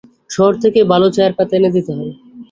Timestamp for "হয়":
1.97-2.13